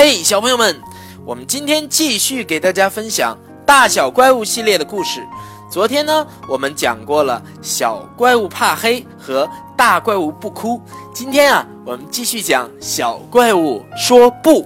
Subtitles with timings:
[0.00, 0.80] 嘿，小朋友们，
[1.26, 5.26] 我们今天继续给大家分享大小怪物系列的故事。
[5.68, 10.80] 昨天呢，我们讲过了小怪物怕黑和大怪物不哭。
[11.12, 14.64] 今天啊，我们继续讲小怪物说不。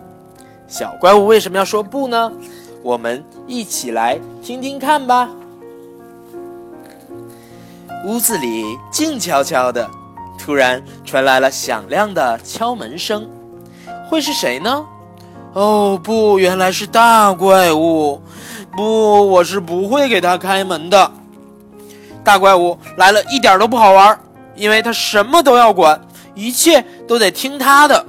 [0.68, 2.30] 小怪物为什么要说不呢？
[2.82, 5.30] 我们一起来听听看吧。
[8.04, 9.90] 屋子里静悄悄的，
[10.38, 13.26] 突然传来了响亮的敲门声。
[14.10, 14.84] 会是谁呢？
[15.54, 18.22] 哦不，原来是大怪物！
[18.74, 21.10] 不，我是不会给他开门的。
[22.24, 24.18] 大怪物来了一点都不好玩，
[24.54, 26.00] 因为他什么都要管，
[26.34, 28.06] 一切都得听他的。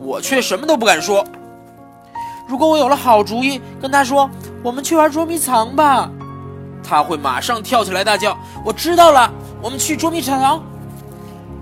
[0.00, 1.22] 我却什么都不敢说。
[2.48, 4.30] 如果我有了好主意，跟他说
[4.64, 6.08] ：“我们去玩捉迷藏吧。”
[6.82, 8.34] 他会马上跳起来大叫
[8.64, 10.62] ：“我知道了，我们去捉迷藏。”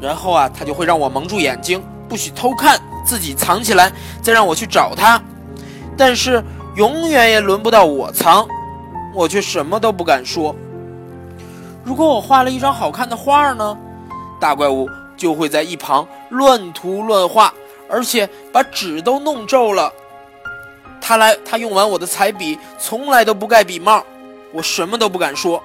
[0.00, 2.78] 然后啊，他就会让我蒙住眼睛，不许偷看。
[3.04, 5.20] 自己藏起来，再让我去找他，
[5.96, 6.42] 但是
[6.76, 8.46] 永远也轮不到我藏，
[9.14, 10.54] 我却什么都不敢说。
[11.84, 13.76] 如果我画了一张好看的画呢？
[14.40, 17.52] 大怪物就会在一旁乱涂乱画，
[17.88, 19.92] 而且把纸都弄皱了。
[21.00, 24.02] 他来，他用完我的彩笔，从来都不盖笔帽，
[24.52, 25.62] 我什么都不敢说。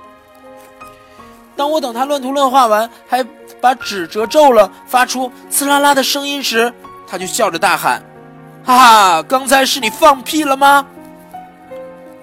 [1.55, 3.25] 当我等他乱涂乱画完，还
[3.59, 6.73] 把纸折皱了，发出刺啦啦的声音时，
[7.09, 8.03] 他就笑着大喊
[8.63, 10.85] ：“哈哈，刚才是你放屁了吗？”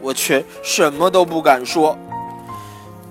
[0.01, 1.99] 我却什么都不敢说。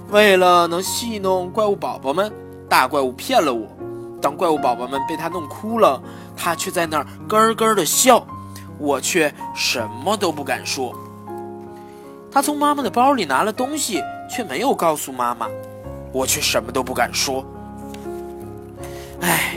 [0.10, 2.32] 为了能戏弄怪物宝宝们，
[2.70, 3.68] 大怪物骗了我。
[4.22, 6.02] 当怪物宝宝们被他弄哭了，
[6.38, 8.26] 他却在那儿咯咯的笑，
[8.78, 10.96] 我却什么都不敢说。
[12.32, 15.48] 他从妈妈的包里拿了东西，却没有告诉妈妈，
[16.14, 17.46] 我却什么都不敢说。
[19.20, 19.56] 唉。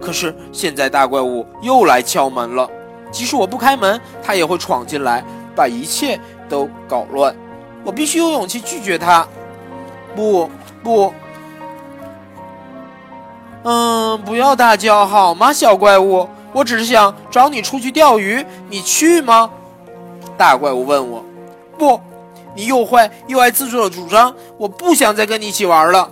[0.00, 2.68] 可是现在大怪物又来敲门了，
[3.10, 5.22] 即使我不开门，他也会闯进来，
[5.54, 7.34] 把一切都搞乱。
[7.84, 9.26] 我必须有勇气拒绝他。
[10.16, 10.50] 不
[10.82, 11.12] 不，
[13.62, 16.28] 嗯，不要大叫好吗，小怪物？
[16.52, 19.48] 我只是想找你出去钓鱼，你去吗？
[20.36, 21.24] 大怪物问我。
[21.78, 22.00] 不，
[22.56, 26.10] 你又坏又爱自作主张，我不想再跟你一起玩了。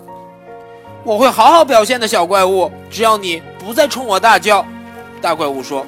[1.03, 4.65] 我会好好表现的，小怪物，只要你不再冲我大叫。
[5.21, 5.85] 大怪物说：“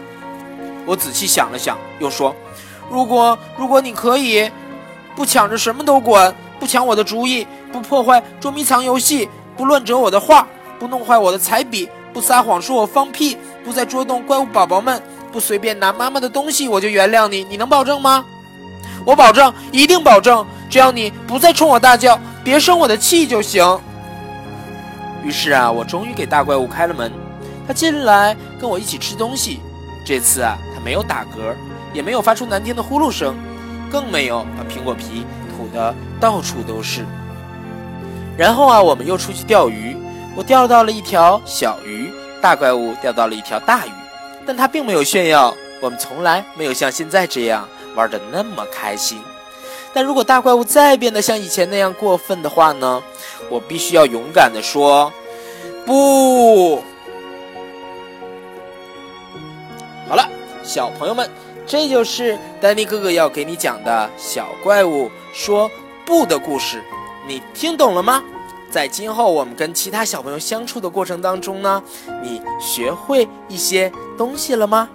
[0.85, 2.37] 我仔细想了想，又说，
[2.91, 4.51] 如果如果你可以，
[5.17, 10.47] 不抢着什么都管，不抢我的主意，不破坏捉迷藏游戏，不乱折我的画，
[10.79, 15.03] 不弄坏我的彩笔，不撒谎说我放屁，不再捉弄怪物宝宝们，
[15.33, 17.43] 不随便拿妈妈的东西，我就原谅你。
[17.45, 18.23] 你能保证吗？
[19.07, 23.81] 我保证，一定保证，只要你不再冲我大叫，别生我的气就行。”
[25.25, 27.11] 于是啊，我终于给大怪物开了门。
[27.71, 29.61] 他进来跟我一起吃东西。
[30.05, 31.55] 这次啊，他没有打嗝，
[31.95, 33.37] 也没有发出难听的呼噜声，
[33.93, 37.07] 更没有把苹果皮吐得到处都是。
[38.37, 39.97] 然后啊，我们又出去钓鱼。
[40.35, 42.11] 我钓到了一条小鱼，
[42.43, 43.93] 大怪物钓到了一条大鱼，
[44.45, 45.55] 但他并没有炫耀。
[45.81, 49.21] 我们从来没有像现在这样玩得那么开心。
[49.95, 53.01] 但如果大怪物再变得像以前那样过分的话呢？
[53.49, 55.13] 我必须要勇敢地说
[55.87, 56.83] 不。
[60.73, 61.29] 小朋友们，
[61.67, 65.69] 这就是丹尼哥哥要给你讲的小怪物说
[66.07, 66.81] 不的故事。
[67.27, 68.23] 你听懂了吗？
[68.71, 71.83] 在今后我们跟其他小朋友相处的过程当中呢，
[72.23, 74.89] 你学会一些东西了吗？